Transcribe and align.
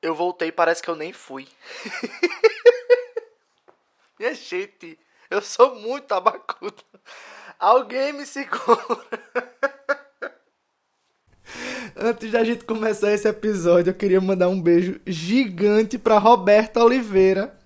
Eu 0.00 0.14
voltei, 0.14 0.52
parece 0.52 0.80
que 0.82 0.88
eu 0.88 0.94
nem 0.94 1.12
fui. 1.12 1.48
Minha 4.18 4.34
gente, 4.34 4.98
eu 5.30 5.42
sou 5.42 5.74
muito 5.76 6.10
abacudo. 6.12 6.82
Alguém 7.58 8.12
me 8.12 8.24
segura. 8.24 8.66
Antes 11.96 12.30
da 12.30 12.44
gente 12.44 12.64
começar 12.64 13.12
esse 13.12 13.28
episódio, 13.28 13.90
eu 13.90 13.94
queria 13.94 14.20
mandar 14.20 14.48
um 14.48 14.60
beijo 14.60 15.00
gigante 15.04 15.98
para 15.98 16.18
Roberta 16.18 16.84
Oliveira, 16.84 17.58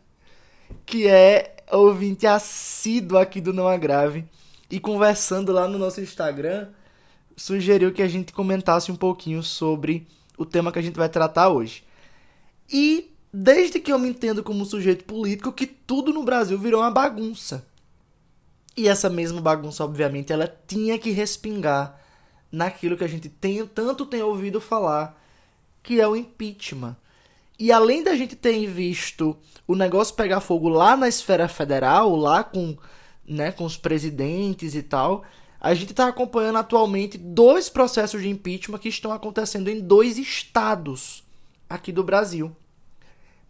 que 0.87 1.07
é 1.07 1.57
ouvinte 1.71 2.27
assíduo 2.27 3.19
aqui 3.19 3.43
do 3.43 3.53
Não 3.53 3.69
Agrave. 3.69 4.25
E 4.71 4.81
conversando 4.81 5.53
lá 5.53 5.69
no 5.69 5.79
nosso 5.79 6.01
Instagram, 6.01 6.71
sugeriu 7.37 7.93
que 7.93 8.01
a 8.01 8.09
gente 8.09 8.33
comentasse 8.33 8.91
um 8.91 8.97
pouquinho 8.97 9.43
sobre 9.43 10.09
o 10.39 10.47
tema 10.47 10.73
que 10.73 10.79
a 10.79 10.83
gente 10.83 10.97
vai 10.97 11.11
tratar 11.11 11.51
hoje. 11.51 11.85
E 12.73 13.13
desde 13.33 13.79
que 13.79 13.93
eu 13.93 13.99
me 13.99 14.09
entendo 14.09 14.43
como 14.43 14.65
sujeito 14.65 15.05
político, 15.05 15.53
que 15.53 15.67
tudo 15.67 16.13
no 16.13 16.25
Brasil 16.25 16.59
virou 16.59 16.81
uma 16.81 16.91
bagunça. 16.91 17.67
E 18.75 18.89
essa 18.89 19.11
mesma 19.11 19.41
bagunça, 19.41 19.85
obviamente, 19.85 20.33
ela 20.33 20.53
tinha 20.67 20.99
que 20.99 21.11
respingar 21.11 22.01
naquilo 22.51 22.97
que 22.97 23.05
a 23.05 23.09
gente 23.09 23.29
tem, 23.29 23.67
tanto 23.67 24.07
tem 24.07 24.23
ouvido 24.23 24.61
falar, 24.61 25.21
que 25.83 26.01
é 26.01 26.09
o 26.09 26.17
impeachment. 26.17 26.97
E 27.59 27.71
além 27.71 28.03
da 28.03 28.17
gente 28.17 28.35
ter 28.35 28.67
visto 28.67 29.37
o 29.67 29.75
negócio 29.75 30.15
pegar 30.15 30.41
fogo 30.41 30.69
lá 30.69 30.97
na 30.97 31.09
esfera 31.09 31.49
federal, 31.49 32.17
lá 32.17 32.43
com, 32.43 32.77
né, 33.27 33.53
com 33.53 33.65
os 33.65 33.77
presidentes 33.77 34.75
e 34.75 34.83
tal, 34.83 35.25
a 35.61 35.75
gente 35.75 35.91
está 35.91 36.09
acompanhando 36.09 36.59
atualmente 36.59 37.17
dois 37.17 37.69
processos 37.69 38.21
de 38.21 38.29
impeachment 38.29 38.79
que 38.79 38.89
estão 38.89 39.13
acontecendo 39.13 39.69
em 39.69 39.81
dois 39.81 40.19
estados 40.19 41.23
aqui 41.69 41.93
do 41.93 42.03
Brasil. 42.03 42.55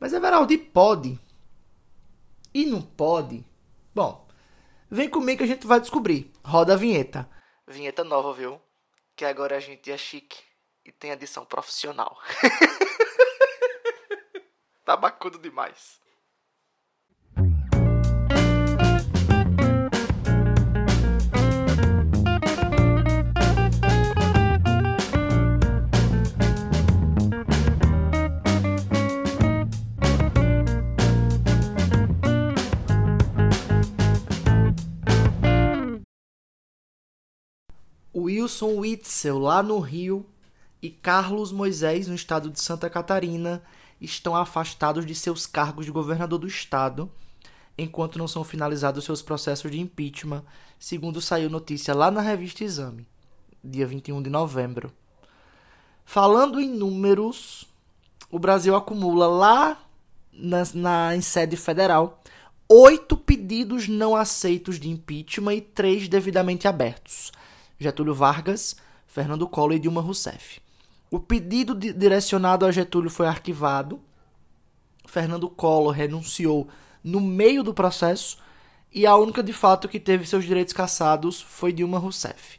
Mas 0.02 0.12
Everaldi 0.12 0.58
pode? 0.58 1.16
E 2.52 2.66
não 2.66 2.82
pode? 2.82 3.44
Bom, 3.94 4.26
vem 4.90 5.08
comigo 5.08 5.38
que 5.38 5.44
a 5.44 5.46
gente 5.46 5.64
vai 5.64 5.80
descobrir. 5.80 6.28
Roda 6.44 6.72
a 6.72 6.76
vinheta. 6.76 7.30
Vinheta 7.68 8.02
nova, 8.02 8.32
viu? 8.32 8.60
Que 9.14 9.24
agora 9.24 9.56
a 9.56 9.60
gente 9.60 9.92
é 9.92 9.96
chique 9.96 10.42
e 10.84 10.90
tem 10.90 11.12
edição 11.12 11.44
profissional. 11.44 12.18
Tá 14.84 14.96
demais. 15.40 16.00
Wilson 38.52 38.80
Witzel, 38.80 39.38
lá 39.38 39.62
no 39.62 39.78
Rio, 39.78 40.26
e 40.82 40.90
Carlos 40.90 41.50
Moisés, 41.50 42.06
no 42.06 42.14
estado 42.14 42.50
de 42.50 42.60
Santa 42.60 42.90
Catarina, 42.90 43.62
estão 43.98 44.36
afastados 44.36 45.06
de 45.06 45.14
seus 45.14 45.46
cargos 45.46 45.86
de 45.86 45.90
governador 45.90 46.38
do 46.38 46.46
estado, 46.46 47.10
enquanto 47.78 48.18
não 48.18 48.28
são 48.28 48.44
finalizados 48.44 49.04
seus 49.04 49.22
processos 49.22 49.70
de 49.70 49.80
impeachment, 49.80 50.44
segundo 50.78 51.20
saiu 51.20 51.48
notícia 51.48 51.94
lá 51.94 52.10
na 52.10 52.20
revista 52.20 52.62
Exame, 52.62 53.06
dia 53.64 53.86
21 53.86 54.20
de 54.22 54.28
novembro. 54.28 54.92
Falando 56.04 56.60
em 56.60 56.68
números, 56.68 57.66
o 58.30 58.38
Brasil 58.38 58.76
acumula 58.76 59.26
lá 59.26 59.82
na, 60.30 60.62
na, 60.74 61.16
em 61.16 61.22
sede 61.22 61.56
federal 61.56 62.22
oito 62.68 63.16
pedidos 63.16 63.88
não 63.88 64.14
aceitos 64.14 64.78
de 64.78 64.90
impeachment 64.90 65.54
e 65.54 65.60
três 65.60 66.08
devidamente 66.08 66.68
abertos. 66.68 67.32
Getúlio 67.82 68.14
Vargas, 68.14 68.76
Fernando 69.06 69.46
Collor 69.46 69.74
e 69.74 69.78
Dilma 69.78 70.00
Rousseff. 70.00 70.60
O 71.10 71.20
pedido 71.20 71.74
direcionado 71.74 72.64
a 72.64 72.72
Getúlio 72.72 73.10
foi 73.10 73.26
arquivado. 73.26 74.00
Fernando 75.06 75.50
Collor 75.50 75.92
renunciou 75.92 76.68
no 77.04 77.20
meio 77.20 77.62
do 77.62 77.74
processo 77.74 78.38
e 78.90 79.06
a 79.06 79.16
única 79.16 79.42
de 79.42 79.52
fato 79.52 79.88
que 79.88 80.00
teve 80.00 80.26
seus 80.26 80.44
direitos 80.44 80.72
cassados 80.72 81.40
foi 81.40 81.72
Dilma 81.72 81.98
Rousseff. 81.98 82.58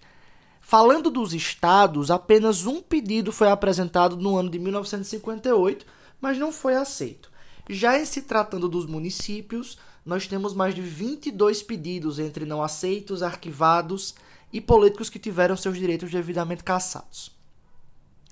Falando 0.61 1.09
dos 1.09 1.33
estados, 1.33 2.09
apenas 2.09 2.65
um 2.65 2.81
pedido 2.81 3.31
foi 3.31 3.49
apresentado 3.49 4.17
no 4.17 4.37
ano 4.37 4.49
de 4.49 4.59
1958, 4.59 5.85
mas 6.21 6.37
não 6.37 6.51
foi 6.51 6.75
aceito. 6.75 7.31
Já 7.69 7.99
em 7.99 8.05
se 8.05 8.21
tratando 8.21 8.67
dos 8.69 8.85
municípios, 8.85 9.77
nós 10.05 10.27
temos 10.27 10.53
mais 10.53 10.73
de 10.75 10.81
22 10.81 11.61
pedidos 11.63 12.19
entre 12.19 12.45
não 12.45 12.61
aceitos, 12.61 13.23
arquivados 13.23 14.15
e 14.53 14.61
políticos 14.61 15.09
que 15.09 15.17
tiveram 15.17 15.57
seus 15.57 15.77
direitos 15.77 16.11
devidamente 16.11 16.63
cassados. 16.63 17.35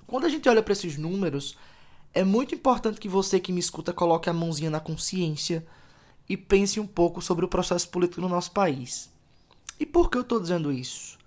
Quando 0.06 0.24
a 0.24 0.28
gente 0.28 0.48
olha 0.48 0.62
para 0.62 0.72
esses 0.72 0.96
números, 0.96 1.58
é 2.14 2.22
muito 2.22 2.54
importante 2.54 3.00
que 3.00 3.08
você 3.08 3.40
que 3.40 3.52
me 3.52 3.58
escuta 3.58 3.92
coloque 3.92 4.30
a 4.30 4.32
mãozinha 4.32 4.70
na 4.70 4.78
consciência 4.78 5.66
e 6.28 6.36
pense 6.36 6.78
um 6.78 6.86
pouco 6.86 7.20
sobre 7.20 7.44
o 7.44 7.48
processo 7.48 7.88
político 7.88 8.20
no 8.20 8.28
nosso 8.28 8.52
país. 8.52 9.10
E 9.80 9.84
por 9.84 10.08
que 10.08 10.16
eu 10.16 10.22
estou 10.22 10.38
dizendo 10.38 10.70
isso? 10.70 11.18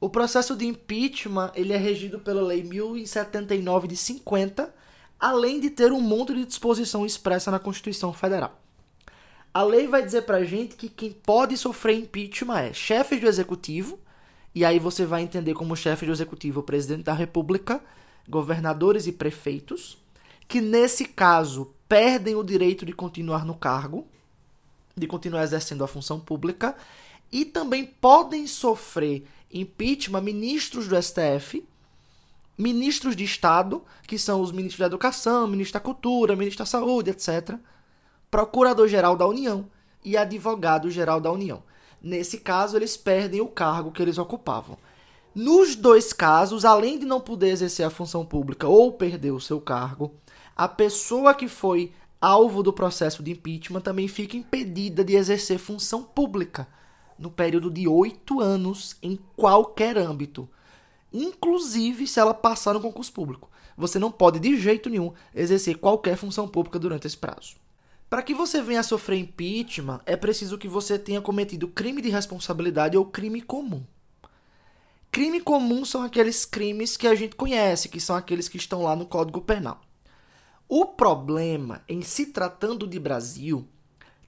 O 0.00 0.08
processo 0.08 0.56
de 0.56 0.64
impeachment 0.64 1.52
ele 1.54 1.74
é 1.74 1.76
regido 1.76 2.18
pela 2.20 2.40
Lei 2.40 2.62
1079 2.62 3.86
de 3.86 3.96
50, 3.96 4.74
além 5.18 5.60
de 5.60 5.68
ter 5.68 5.92
um 5.92 6.00
monte 6.00 6.32
de 6.32 6.46
disposição 6.46 7.04
expressa 7.04 7.50
na 7.50 7.58
Constituição 7.58 8.14
Federal. 8.14 8.58
A 9.52 9.62
lei 9.64 9.88
vai 9.88 10.04
dizer 10.04 10.22
pra 10.22 10.44
gente 10.44 10.76
que 10.76 10.88
quem 10.88 11.10
pode 11.10 11.56
sofrer 11.56 11.98
impeachment 11.98 12.58
é 12.58 12.72
chefes 12.72 13.20
do 13.20 13.26
executivo, 13.26 13.98
e 14.54 14.64
aí 14.64 14.78
você 14.78 15.04
vai 15.04 15.22
entender 15.22 15.54
como 15.54 15.76
chefe 15.76 16.06
do 16.06 16.12
executivo 16.12 16.60
o 16.60 16.62
presidente 16.62 17.02
da 17.02 17.12
república, 17.12 17.82
governadores 18.28 19.08
e 19.08 19.12
prefeitos, 19.12 19.98
que 20.46 20.60
nesse 20.60 21.04
caso 21.04 21.74
perdem 21.88 22.36
o 22.36 22.44
direito 22.44 22.86
de 22.86 22.92
continuar 22.92 23.44
no 23.44 23.54
cargo, 23.54 24.06
de 24.96 25.08
continuar 25.08 25.42
exercendo 25.42 25.82
a 25.82 25.88
função 25.88 26.20
pública, 26.20 26.76
e 27.32 27.44
também 27.44 27.84
podem 27.84 28.46
sofrer 28.46 29.26
impeachment 29.52 30.20
ministros 30.20 30.86
do 30.86 31.00
STF, 31.00 31.66
ministros 32.56 33.16
de 33.16 33.24
Estado, 33.24 33.82
que 34.06 34.16
são 34.16 34.40
os 34.40 34.52
ministros 34.52 34.78
da 34.78 34.86
Educação, 34.86 35.48
ministro 35.48 35.74
da 35.74 35.84
Cultura, 35.84 36.36
ministro 36.36 36.60
da 36.64 36.66
Saúde, 36.66 37.10
etc 37.10 37.58
Procurador-Geral 38.30 39.16
da 39.16 39.26
União 39.26 39.66
e 40.04 40.16
Advogado-Geral 40.16 41.20
da 41.20 41.32
União. 41.32 41.62
Nesse 42.00 42.38
caso, 42.38 42.76
eles 42.76 42.96
perdem 42.96 43.40
o 43.40 43.48
cargo 43.48 43.90
que 43.90 44.00
eles 44.00 44.18
ocupavam. 44.18 44.78
Nos 45.34 45.74
dois 45.74 46.12
casos, 46.12 46.64
além 46.64 46.98
de 46.98 47.04
não 47.04 47.20
poder 47.20 47.48
exercer 47.48 47.84
a 47.84 47.90
função 47.90 48.24
pública 48.24 48.68
ou 48.68 48.92
perder 48.92 49.32
o 49.32 49.40
seu 49.40 49.60
cargo, 49.60 50.14
a 50.56 50.68
pessoa 50.68 51.34
que 51.34 51.48
foi 51.48 51.92
alvo 52.20 52.62
do 52.62 52.72
processo 52.72 53.22
de 53.22 53.32
impeachment 53.32 53.80
também 53.80 54.06
fica 54.06 54.36
impedida 54.36 55.02
de 55.02 55.16
exercer 55.16 55.58
função 55.58 56.02
pública 56.02 56.68
no 57.18 57.30
período 57.30 57.70
de 57.70 57.88
oito 57.88 58.40
anos 58.40 58.96
em 59.02 59.18
qualquer 59.36 59.98
âmbito, 59.98 60.48
inclusive 61.12 62.06
se 62.06 62.20
ela 62.20 62.32
passar 62.32 62.74
no 62.74 62.80
concurso 62.80 63.12
público. 63.12 63.50
Você 63.76 63.98
não 63.98 64.10
pode 64.10 64.38
de 64.38 64.56
jeito 64.56 64.88
nenhum 64.88 65.12
exercer 65.34 65.78
qualquer 65.78 66.16
função 66.16 66.46
pública 66.46 66.78
durante 66.78 67.06
esse 67.06 67.16
prazo. 67.16 67.56
Para 68.10 68.22
que 68.22 68.34
você 68.34 68.60
venha 68.60 68.80
a 68.80 68.82
sofrer 68.82 69.20
impeachment, 69.20 70.00
é 70.04 70.16
preciso 70.16 70.58
que 70.58 70.66
você 70.66 70.98
tenha 70.98 71.22
cometido 71.22 71.68
crime 71.68 72.02
de 72.02 72.08
responsabilidade 72.08 72.96
ou 72.96 73.06
crime 73.06 73.40
comum. 73.40 73.86
Crime 75.12 75.40
comum 75.40 75.84
são 75.84 76.02
aqueles 76.02 76.44
crimes 76.44 76.96
que 76.96 77.06
a 77.06 77.14
gente 77.14 77.36
conhece, 77.36 77.88
que 77.88 78.00
são 78.00 78.16
aqueles 78.16 78.48
que 78.48 78.56
estão 78.56 78.82
lá 78.82 78.96
no 78.96 79.06
Código 79.06 79.40
Penal. 79.40 79.80
O 80.68 80.86
problema, 80.86 81.84
em 81.88 82.02
se 82.02 82.26
tratando 82.26 82.84
de 82.84 82.98
Brasil, 82.98 83.68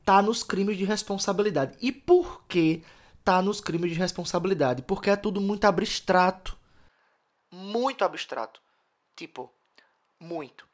tá 0.04 0.22
nos 0.22 0.44
crimes 0.44 0.78
de 0.78 0.84
responsabilidade. 0.84 1.76
E 1.80 1.90
por 1.90 2.44
que 2.46 2.84
tá 3.24 3.42
nos 3.42 3.60
crimes 3.60 3.90
de 3.90 3.98
responsabilidade? 3.98 4.82
Porque 4.82 5.10
é 5.10 5.16
tudo 5.16 5.40
muito 5.40 5.64
abstrato. 5.64 6.56
Muito 7.50 8.04
abstrato. 8.04 8.60
Tipo, 9.16 9.52
muito. 10.20 10.68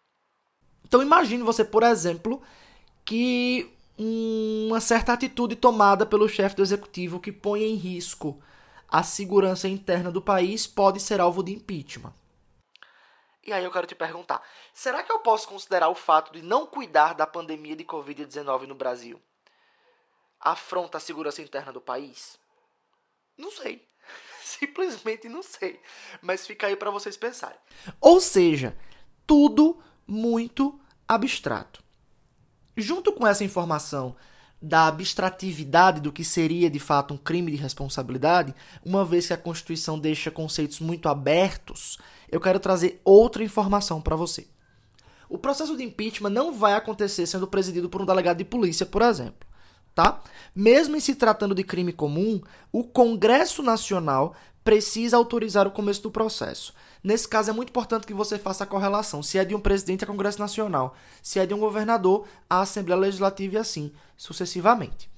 Então 0.85 1.03
imagine 1.03 1.43
você, 1.43 1.65
por 1.65 1.83
exemplo, 1.83 2.43
que 3.09 3.75
uma 3.97 4.83
certa 4.83 5.15
atitude 5.15 5.57
tomada 5.57 6.05
pelo 6.05 6.29
chefe 6.29 6.55
do 6.55 6.63
executivo 6.63 7.19
que 7.19 7.33
põe 7.33 7.63
em 7.63 7.75
risco 7.75 8.39
a 8.87 9.03
segurança 9.03 9.67
interna 9.67 10.11
do 10.11 10.21
país 10.21 10.67
pode 10.67 11.01
ser 11.01 11.19
alvo 11.19 11.43
de 11.43 11.53
impeachment. 11.53 12.13
E 13.43 13.51
aí 13.51 13.65
eu 13.65 13.71
quero 13.71 13.87
te 13.87 13.95
perguntar: 13.95 14.43
será 14.75 15.03
que 15.03 15.11
eu 15.11 15.21
posso 15.21 15.49
considerar 15.49 15.89
o 15.89 15.95
fato 15.95 16.35
de 16.35 16.43
não 16.43 16.67
cuidar 16.67 17.15
da 17.15 17.27
pandemia 17.27 17.75
de 17.75 17.83
Covid-19 17.83 18.67
no 18.67 18.75
Brasil 18.75 19.19
afronta 20.39 20.99
a 20.99 21.01
segurança 21.01 21.41
interna 21.41 21.73
do 21.73 21.81
país? 21.81 22.39
Não 23.39 23.51
sei. 23.51 23.89
Simplesmente 24.45 25.31
não 25.31 25.43
sei. 25.43 25.81
Mas 26.21 26.47
fica 26.47 26.67
aí 26.67 26.77
para 26.77 26.91
vocês 26.91 27.17
pensarem. 27.17 27.59
Ou 28.03 28.21
seja, 28.21 28.77
tudo 29.27 29.83
muito 30.07 30.79
abstrato. 31.09 31.88
Junto 32.81 33.13
com 33.13 33.27
essa 33.27 33.43
informação 33.43 34.15
da 34.63 34.87
abstratividade 34.87 36.01
do 36.01 36.13
que 36.13 36.23
seria 36.23 36.71
de 36.71 36.79
fato 36.79 37.13
um 37.13 37.17
crime 37.17 37.51
de 37.51 37.57
responsabilidade, 37.57 38.55
uma 38.85 39.05
vez 39.05 39.27
que 39.27 39.33
a 39.33 39.37
Constituição 39.37 39.99
deixa 39.99 40.31
conceitos 40.31 40.79
muito 40.79 41.09
abertos, 41.09 41.99
eu 42.31 42.41
quero 42.41 42.61
trazer 42.61 43.01
outra 43.05 43.43
informação 43.43 44.01
para 44.01 44.15
você. 44.15 44.47
O 45.29 45.37
processo 45.37 45.77
de 45.77 45.83
impeachment 45.83 46.31
não 46.31 46.53
vai 46.53 46.75
acontecer 46.75 47.27
sendo 47.27 47.49
presidido 47.49 47.89
por 47.89 48.01
um 48.01 48.07
delegado 48.07 48.37
de 48.39 48.45
polícia, 48.45 48.87
por 48.87 49.03
exemplo. 49.03 49.49
Tá? 49.93 50.23
Mesmo 50.55 50.95
em 50.97 51.01
se 51.01 51.17
tratando 51.17 51.57
de 51.57 51.65
crime 51.65 51.93
comum, 51.93 52.41
o 52.71 52.85
Congresso 52.85 53.61
Nacional 53.61 54.37
precisa 54.69 55.17
autorizar 55.17 55.67
o 55.67 55.71
começo 55.71 56.03
do 56.03 56.11
processo. 56.11 56.75
Nesse 57.03 57.27
caso, 57.27 57.49
é 57.49 57.55
muito 57.55 57.71
importante 57.71 58.07
que 58.07 58.13
você 58.13 58.39
faça 58.39 58.65
a 58.65 58.67
correlação. 58.67 59.23
Se 59.23 59.39
é 59.39 59.45
de 59.47 59.55
um 59.55 59.61
presidente, 59.61 60.05
é 60.05 60.07
Congresso 60.07 60.39
Nacional. 60.39 60.95
Se 61.23 61.39
é 61.39 61.47
de 61.47 61.55
um 61.55 61.59
governador, 61.59 62.27
a 62.51 62.61
Assembleia 62.61 63.01
Legislativa 63.01 63.55
e 63.55 63.57
assim 63.57 63.91
sucessivamente. 64.15 65.09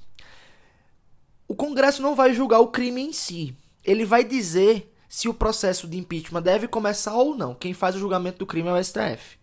O 1.48 1.56
Congresso 1.56 2.00
não 2.00 2.14
vai 2.14 2.32
julgar 2.32 2.60
o 2.60 2.68
crime 2.68 3.00
em 3.00 3.12
si. 3.12 3.52
Ele 3.84 4.04
vai 4.04 4.22
dizer 4.22 4.94
se 5.08 5.28
o 5.28 5.34
processo 5.34 5.88
de 5.88 5.98
impeachment 5.98 6.42
deve 6.42 6.68
começar 6.68 7.16
ou 7.16 7.34
não. 7.34 7.52
Quem 7.52 7.74
faz 7.74 7.96
o 7.96 7.98
julgamento 7.98 8.38
do 8.38 8.46
crime 8.46 8.68
é 8.68 8.72
o 8.72 8.84
STF. 8.84 9.36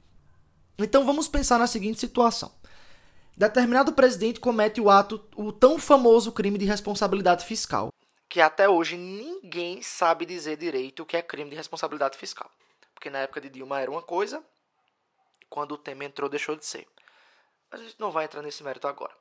Então 0.79 1.05
vamos 1.05 1.27
pensar 1.27 1.59
na 1.59 1.67
seguinte 1.67 1.99
situação. 1.99 2.49
Determinado 3.35 3.91
presidente 3.91 4.39
comete 4.39 4.79
o 4.79 4.89
ato, 4.89 5.21
o 5.35 5.51
tão 5.51 5.77
famoso 5.77 6.31
crime 6.31 6.57
de 6.57 6.63
responsabilidade 6.63 7.43
fiscal 7.43 7.89
que 8.29 8.41
até 8.41 8.67
hoje 8.67 8.97
ninguém 8.97 9.81
sabe 9.81 10.25
dizer 10.25 10.57
direito 10.57 11.03
o 11.03 11.05
que 11.05 11.17
é 11.17 11.21
crime 11.21 11.49
de 11.49 11.55
responsabilidade 11.55 12.17
fiscal. 12.17 12.49
Porque 12.93 13.09
na 13.09 13.19
época 13.19 13.39
de 13.39 13.49
Dilma 13.49 13.79
era 13.79 13.91
uma 13.91 14.01
coisa, 14.01 14.43
quando 15.49 15.73
o 15.73 15.77
tema 15.77 16.03
entrou 16.05 16.29
deixou 16.29 16.55
de 16.55 16.65
ser. 16.65 16.87
Mas 17.71 17.81
a 17.81 17.83
gente 17.83 17.99
não 17.99 18.11
vai 18.11 18.25
entrar 18.25 18.41
nesse 18.41 18.63
mérito 18.63 18.87
agora. 18.87 19.13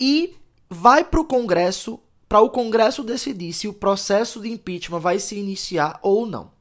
E 0.00 0.36
vai 0.68 1.04
para 1.04 1.20
o 1.20 1.24
Congresso, 1.24 2.00
para 2.28 2.40
o 2.40 2.50
Congresso 2.50 3.02
decidir 3.02 3.52
se 3.52 3.68
o 3.68 3.74
processo 3.74 4.40
de 4.40 4.50
impeachment 4.50 5.00
vai 5.00 5.18
se 5.18 5.36
iniciar 5.36 5.98
ou 6.02 6.26
não. 6.26 6.52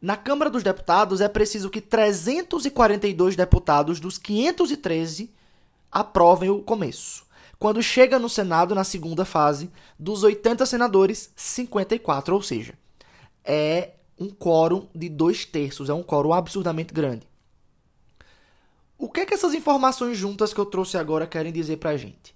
Na 0.00 0.16
Câmara 0.16 0.50
dos 0.50 0.62
Deputados 0.62 1.20
é 1.20 1.28
preciso 1.28 1.70
que 1.70 1.80
342 1.80 3.34
deputados 3.34 3.98
dos 3.98 4.16
513 4.16 5.34
aprovem 5.90 6.50
o 6.50 6.62
começo. 6.62 7.26
Quando 7.58 7.82
chega 7.82 8.18
no 8.18 8.28
Senado, 8.28 8.74
na 8.74 8.84
segunda 8.84 9.24
fase, 9.24 9.70
dos 9.98 10.22
80 10.22 10.64
senadores, 10.64 11.32
54, 11.34 12.34
ou 12.34 12.42
seja, 12.42 12.74
é 13.44 13.94
um 14.18 14.28
quórum 14.28 14.88
de 14.94 15.08
dois 15.08 15.44
terços, 15.44 15.88
é 15.88 15.94
um 15.94 16.02
quórum 16.02 16.32
absurdamente 16.32 16.94
grande. 16.94 17.26
O 18.96 19.08
que 19.08 19.20
é 19.20 19.26
que 19.26 19.34
essas 19.34 19.54
informações 19.54 20.16
juntas 20.16 20.52
que 20.52 20.60
eu 20.60 20.66
trouxe 20.66 20.96
agora 20.96 21.26
querem 21.26 21.52
dizer 21.52 21.78
pra 21.78 21.96
gente? 21.96 22.34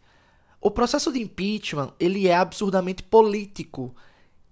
O 0.60 0.70
processo 0.70 1.12
de 1.12 1.20
impeachment, 1.20 1.92
ele 1.98 2.28
é 2.28 2.36
absurdamente 2.36 3.02
político. 3.02 3.94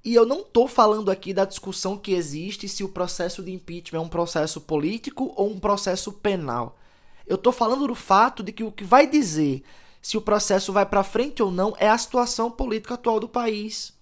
E 0.05 0.15
eu 0.15 0.27
não 0.27 0.41
estou 0.41 0.67
falando 0.67 1.11
aqui 1.11 1.33
da 1.33 1.45
discussão 1.45 1.97
que 1.97 2.13
existe 2.13 2.69
se 2.69 2.83
o 2.83 2.89
processo 2.89 3.43
de 3.43 3.53
impeachment 3.53 3.99
é 4.01 4.03
um 4.03 4.09
processo 4.09 4.61
político 4.61 5.33
ou 5.37 5.51
um 5.51 5.61
processo 5.61 6.13
penal. 6.13 6.79
Eu 7.27 7.37
estou 7.37 7.53
falando 7.53 7.87
do 7.87 7.95
fato 7.95 8.43
de 8.43 8.51
que 8.51 8.65
o 8.65 8.73
que 8.73 8.83
vai 8.83 9.07
dizer 9.07 9.63
se 10.01 10.17
o 10.17 10.21
processo 10.21 10.73
vai 10.73 10.87
para 10.87 11.03
frente 11.03 11.43
ou 11.43 11.51
não 11.51 11.75
é 11.79 11.89
a 11.89 11.99
situação 11.99 12.51
política 12.51 12.95
atual 12.95 13.21
do 13.21 13.29
país. 13.29 13.93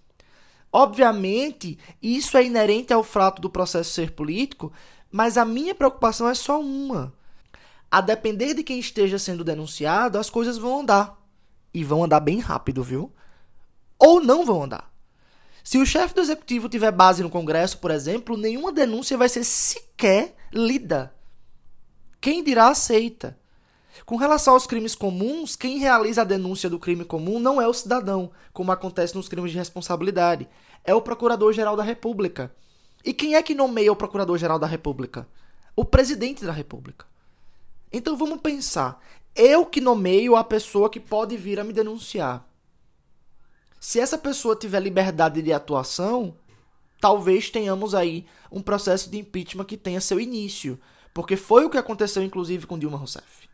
Obviamente, 0.72 1.78
isso 2.02 2.36
é 2.36 2.44
inerente 2.44 2.92
ao 2.92 3.02
fato 3.02 3.40
do 3.40 3.50
processo 3.50 3.90
ser 3.90 4.12
político, 4.12 4.72
mas 5.10 5.36
a 5.36 5.44
minha 5.44 5.74
preocupação 5.74 6.28
é 6.28 6.34
só 6.34 6.60
uma. 6.60 7.12
A 7.90 8.00
depender 8.00 8.52
de 8.52 8.62
quem 8.62 8.78
esteja 8.78 9.18
sendo 9.18 9.42
denunciado, 9.42 10.18
as 10.18 10.28
coisas 10.28 10.58
vão 10.58 10.80
andar. 10.80 11.18
E 11.72 11.82
vão 11.82 12.04
andar 12.04 12.20
bem 12.20 12.38
rápido, 12.38 12.82
viu? 12.82 13.10
Ou 13.98 14.20
não 14.20 14.44
vão 14.44 14.64
andar. 14.64 14.92
Se 15.64 15.78
o 15.78 15.86
chefe 15.86 16.14
do 16.14 16.20
executivo 16.20 16.68
tiver 16.68 16.92
base 16.92 17.22
no 17.22 17.30
Congresso, 17.30 17.78
por 17.78 17.90
exemplo, 17.90 18.36
nenhuma 18.36 18.72
denúncia 18.72 19.16
vai 19.16 19.28
ser 19.28 19.44
sequer 19.44 20.34
lida. 20.52 21.14
Quem 22.20 22.42
dirá 22.42 22.68
aceita? 22.68 23.37
Com 24.04 24.16
relação 24.16 24.54
aos 24.54 24.66
crimes 24.66 24.94
comuns, 24.94 25.56
quem 25.56 25.78
realiza 25.78 26.22
a 26.22 26.24
denúncia 26.24 26.68
do 26.68 26.78
crime 26.78 27.04
comum 27.04 27.38
não 27.38 27.60
é 27.60 27.66
o 27.66 27.74
cidadão, 27.74 28.30
como 28.52 28.72
acontece 28.72 29.14
nos 29.14 29.28
crimes 29.28 29.52
de 29.52 29.58
responsabilidade, 29.58 30.48
é 30.84 30.94
o 30.94 31.02
Procurador-Geral 31.02 31.76
da 31.76 31.82
República. 31.82 32.54
E 33.04 33.12
quem 33.12 33.34
é 33.34 33.42
que 33.42 33.54
nomeia 33.54 33.92
o 33.92 33.96
Procurador-Geral 33.96 34.58
da 34.58 34.66
República? 34.66 35.28
O 35.76 35.84
presidente 35.84 36.44
da 36.44 36.52
República. 36.52 37.06
Então 37.92 38.16
vamos 38.16 38.40
pensar. 38.40 39.02
Eu 39.34 39.64
que 39.64 39.80
nomeio 39.80 40.34
a 40.36 40.42
pessoa 40.42 40.90
que 40.90 40.98
pode 40.98 41.36
vir 41.36 41.60
a 41.60 41.64
me 41.64 41.72
denunciar. 41.72 42.46
Se 43.80 44.00
essa 44.00 44.18
pessoa 44.18 44.56
tiver 44.56 44.80
liberdade 44.80 45.40
de 45.40 45.52
atuação, 45.52 46.36
talvez 47.00 47.48
tenhamos 47.48 47.94
aí 47.94 48.26
um 48.50 48.60
processo 48.60 49.08
de 49.08 49.18
impeachment 49.18 49.64
que 49.64 49.76
tenha 49.76 50.00
seu 50.00 50.18
início. 50.18 50.78
Porque 51.14 51.36
foi 51.36 51.64
o 51.64 51.70
que 51.70 51.78
aconteceu, 51.78 52.22
inclusive, 52.22 52.66
com 52.66 52.78
Dilma 52.78 52.98
Rousseff. 52.98 53.47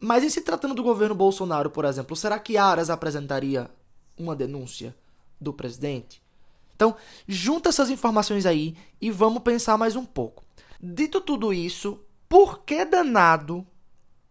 Mas 0.00 0.24
em 0.24 0.30
se 0.30 0.40
tratando 0.40 0.74
do 0.74 0.82
governo 0.82 1.14
Bolsonaro, 1.14 1.68
por 1.68 1.84
exemplo, 1.84 2.16
será 2.16 2.38
que 2.38 2.56
Aras 2.56 2.88
apresentaria 2.88 3.70
uma 4.16 4.34
denúncia 4.34 4.96
do 5.38 5.52
presidente? 5.52 6.22
Então, 6.74 6.96
junta 7.28 7.68
essas 7.68 7.90
informações 7.90 8.46
aí 8.46 8.74
e 8.98 9.10
vamos 9.10 9.42
pensar 9.42 9.76
mais 9.76 9.96
um 9.96 10.06
pouco. 10.06 10.42
Dito 10.80 11.20
tudo 11.20 11.52
isso, 11.52 12.00
por 12.26 12.60
que 12.60 12.86
danado 12.86 13.66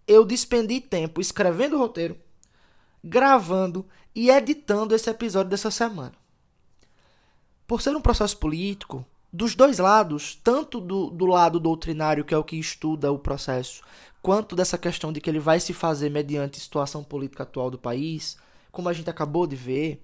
eu 0.07 0.25
despendi 0.25 0.81
tempo 0.81 1.21
escrevendo 1.21 1.75
o 1.75 1.79
roteiro, 1.79 2.17
gravando 3.03 3.85
e 4.15 4.31
editando 4.31 4.95
esse 4.95 5.07
episódio 5.07 5.51
dessa 5.51 5.69
semana? 5.69 6.13
Por 7.67 7.83
ser 7.83 7.95
um 7.95 8.01
processo 8.01 8.35
político, 8.37 9.05
dos 9.31 9.53
dois 9.55 9.77
lados, 9.77 10.39
tanto 10.43 10.81
do, 10.81 11.09
do 11.09 11.25
lado 11.25 11.59
doutrinário, 11.59 12.25
que 12.25 12.33
é 12.33 12.37
o 12.37 12.43
que 12.43 12.55
estuda 12.55 13.11
o 13.11 13.19
processo, 13.19 13.83
quanto 14.21 14.55
dessa 14.55 14.77
questão 14.77 15.13
de 15.13 15.21
que 15.21 15.29
ele 15.29 15.39
vai 15.39 15.59
se 15.59 15.73
fazer 15.73 16.09
mediante 16.09 16.57
a 16.57 16.61
situação 16.61 17.03
política 17.03 17.43
atual 17.43 17.69
do 17.69 17.77
país, 17.77 18.37
como 18.71 18.89
a 18.89 18.93
gente 18.93 19.09
acabou 19.09 19.45
de 19.45 19.55
ver, 19.55 20.03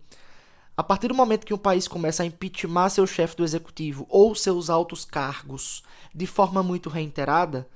a 0.78 0.84
partir 0.84 1.08
do 1.08 1.16
momento 1.16 1.46
que 1.46 1.54
um 1.54 1.58
país 1.58 1.88
começa 1.88 2.22
a 2.22 2.26
impeachment 2.26 2.90
seu 2.90 3.08
chefe 3.08 3.36
do 3.36 3.44
executivo 3.44 4.06
ou 4.10 4.36
seus 4.36 4.70
altos 4.70 5.06
cargos 5.06 5.84
de 6.14 6.28
forma 6.28 6.62
muito 6.62 6.90
reiterada, 6.90 7.68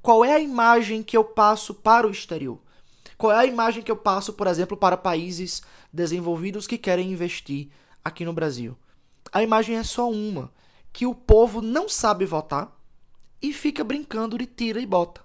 qual 0.00 0.24
é 0.24 0.34
a 0.34 0.40
imagem 0.40 1.02
que 1.02 1.16
eu 1.16 1.24
passo 1.24 1.74
para 1.74 2.06
o 2.06 2.10
exterior? 2.10 2.58
Qual 3.16 3.32
é 3.32 3.38
a 3.38 3.46
imagem 3.46 3.82
que 3.82 3.90
eu 3.90 3.96
passo, 3.96 4.32
por 4.32 4.46
exemplo, 4.46 4.76
para 4.76 4.96
países 4.96 5.62
desenvolvidos 5.92 6.66
que 6.66 6.76
querem 6.76 7.12
investir 7.12 7.68
aqui 8.04 8.24
no 8.24 8.32
Brasil? 8.32 8.76
A 9.32 9.42
imagem 9.42 9.76
é 9.76 9.82
só 9.84 10.10
uma 10.10 10.50
que 10.92 11.06
o 11.06 11.14
povo 11.14 11.62
não 11.62 11.88
sabe 11.88 12.24
votar 12.26 12.76
e 13.40 13.52
fica 13.52 13.82
brincando 13.82 14.36
de 14.36 14.46
tira 14.46 14.80
e 14.80 14.86
bota. 14.86 15.22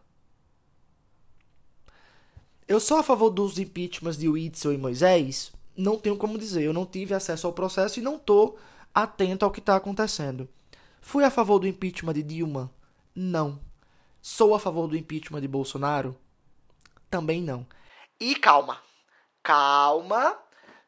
Eu 2.67 2.79
sou 2.79 2.97
a 2.97 3.03
favor 3.03 3.29
dos 3.29 3.59
impeachments 3.59 4.17
de 4.17 4.27
Witzel 4.27 4.73
e 4.73 4.77
Moisés? 4.77 5.51
Não 5.75 5.97
tenho 5.97 6.17
como 6.17 6.37
dizer. 6.37 6.63
Eu 6.63 6.73
não 6.73 6.85
tive 6.85 7.13
acesso 7.13 7.47
ao 7.47 7.53
processo 7.53 7.99
e 7.99 8.03
não 8.03 8.15
estou 8.15 8.57
atento 8.93 9.45
ao 9.45 9.51
que 9.51 9.59
está 9.59 9.75
acontecendo. 9.75 10.49
Fui 10.99 11.23
a 11.23 11.31
favor 11.31 11.59
do 11.59 11.67
impeachment 11.67 12.13
de 12.13 12.23
Dilma? 12.23 12.71
Não. 13.15 13.59
Sou 14.21 14.53
a 14.53 14.59
favor 14.59 14.87
do 14.87 14.97
impeachment 14.97 15.41
de 15.41 15.47
Bolsonaro? 15.47 16.17
Também 17.09 17.41
não. 17.41 17.65
E 18.19 18.35
calma. 18.35 18.81
Calma 19.41 20.37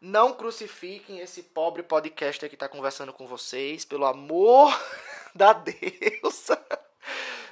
não 0.02 0.34
crucifiquem 0.34 1.20
esse 1.20 1.44
pobre 1.44 1.84
podcast 1.84 2.48
que 2.48 2.56
está 2.56 2.70
conversando 2.70 3.12
com 3.12 3.28
vocês, 3.28 3.84
pelo 3.84 4.06
amor 4.06 4.74
da 5.36 5.54
Deus. 5.54 6.48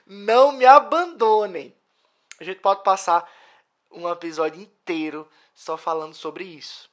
Não 0.06 0.54
me 0.54 0.66
abandonem. 0.66 1.76
A 2.40 2.44
gente 2.44 2.60
pode 2.60 2.84
passar 2.84 3.30
um 3.92 4.10
episódio 4.10 4.62
inteiro 4.62 5.28
só 5.54 5.76
falando 5.76 6.14
sobre 6.14 6.46
isso. 6.46 6.90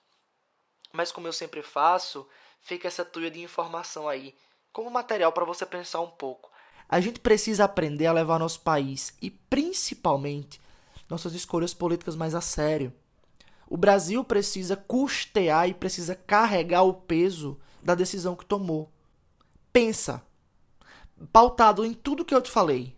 Mas 0.92 1.12
como 1.12 1.28
eu 1.28 1.32
sempre 1.32 1.62
faço, 1.62 2.26
fica 2.60 2.88
essa 2.88 3.04
tuia 3.04 3.30
de 3.30 3.40
informação 3.40 4.08
aí, 4.08 4.34
como 4.72 4.90
material 4.90 5.32
para 5.32 5.44
você 5.44 5.64
pensar 5.66 6.00
um 6.00 6.10
pouco. 6.10 6.50
A 6.88 7.00
gente 7.00 7.20
precisa 7.20 7.64
aprender 7.64 8.06
a 8.06 8.12
levar 8.12 8.38
nosso 8.38 8.60
país 8.60 9.16
e 9.20 9.30
principalmente 9.30 10.60
nossas 11.08 11.34
escolhas 11.34 11.74
políticas 11.74 12.16
mais 12.16 12.34
a 12.34 12.40
sério. 12.40 12.92
O 13.74 13.76
Brasil 13.76 14.22
precisa 14.22 14.76
custear 14.76 15.68
e 15.68 15.74
precisa 15.74 16.14
carregar 16.14 16.84
o 16.84 16.94
peso 16.94 17.58
da 17.82 17.96
decisão 17.96 18.36
que 18.36 18.46
tomou. 18.46 18.88
Pensa. 19.72 20.22
Pautado 21.32 21.84
em 21.84 21.92
tudo 21.92 22.24
que 22.24 22.32
eu 22.32 22.40
te 22.40 22.52
falei. 22.52 22.96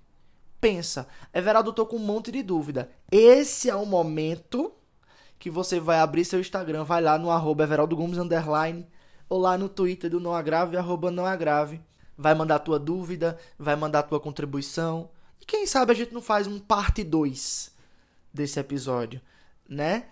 Pensa. 0.61 1.09
Everaldo, 1.33 1.71
eu 1.71 1.73
tô 1.73 1.87
com 1.87 1.97
um 1.97 2.01
monte 2.05 2.31
de 2.31 2.43
dúvida. 2.43 2.91
Esse 3.11 3.71
é 3.71 3.75
o 3.75 3.87
momento 3.87 4.71
que 5.39 5.49
você 5.49 5.81
vai 5.81 5.99
abrir 5.99 6.27
seu 6.27 6.41
Instagram, 6.41 6.85
vai 6.85 7.01
lá 7.01 7.17
no 7.17 7.31
arroba 7.31 7.65
Everaldo 7.65 7.97
Gomes 7.97 8.19
underline, 8.19 8.87
ou 9.31 9.41
lá 9.41 9.57
no 9.57 9.71
Twitter 9.71 10.11
do 10.11 10.21
Não 10.21 10.35
Agrave, 10.35 10.77
arroba 10.77 11.11
Não 11.11 11.25
Agrave. 11.25 11.81
Vai 12.19 12.35
mandar 12.35 12.59
tua 12.59 12.79
dúvida, 12.79 13.39
vai 13.59 13.77
mandar 13.77 14.03
tua 14.03 14.21
contribuição, 14.21 15.09
E 15.41 15.47
quem 15.47 15.67
sabe 15.67 15.93
a 15.93 15.95
gente 15.95 16.13
não 16.13 16.21
faz 16.21 16.47
um 16.47 16.59
parte 16.59 17.03
2 17.03 17.75
desse 18.31 18.61
episódio, 18.61 19.23
né? 19.67 20.09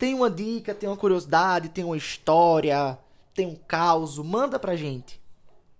Tem 0.00 0.14
uma 0.14 0.30
dica, 0.30 0.74
tem 0.74 0.88
uma 0.88 0.96
curiosidade, 0.96 1.68
tem 1.68 1.84
uma 1.84 1.94
história, 1.94 2.98
tem 3.34 3.46
um 3.46 3.54
caos, 3.54 4.16
manda 4.16 4.58
pra 4.58 4.74
gente. 4.74 5.20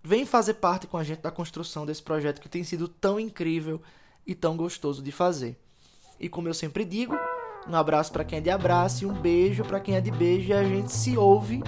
Vem 0.02 0.26
fazer 0.26 0.54
parte 0.54 0.86
com 0.86 0.98
a 0.98 1.02
gente 1.02 1.22
da 1.22 1.30
construção 1.30 1.86
desse 1.86 2.02
projeto 2.02 2.38
que 2.38 2.48
tem 2.48 2.62
sido 2.62 2.86
tão 2.86 3.18
incrível 3.18 3.80
e 4.26 4.34
tão 4.34 4.58
gostoso 4.58 5.02
de 5.02 5.10
fazer. 5.10 5.58
E 6.20 6.28
como 6.28 6.48
eu 6.48 6.52
sempre 6.52 6.84
digo, 6.84 7.16
um 7.66 7.74
abraço 7.74 8.12
para 8.12 8.22
quem 8.22 8.40
é 8.40 8.42
de 8.42 8.50
abraço 8.50 9.04
e 9.04 9.06
um 9.06 9.14
beijo 9.14 9.64
para 9.64 9.80
quem 9.80 9.96
é 9.96 10.02
de 10.02 10.10
beijo 10.10 10.50
e 10.50 10.52
a 10.52 10.64
gente 10.64 10.92
se 10.92 11.16
ouve 11.16 11.62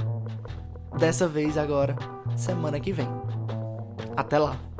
dessa 0.98 1.26
vez 1.26 1.56
agora 1.56 1.96
semana 2.36 2.78
que 2.78 2.92
vem. 2.92 3.08
Até 4.14 4.38
lá. 4.38 4.71